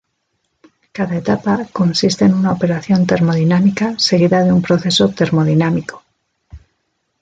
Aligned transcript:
Cada 0.97 1.13
etapa 1.15 1.67
consiste 1.71 2.25
en 2.25 2.33
una 2.33 2.51
operación 2.53 3.05
termodinámica 3.05 3.99
seguida 3.99 4.41
de 4.43 4.51
un 4.51 4.63
proceso 4.63 5.09
termodinámico. 5.09 6.01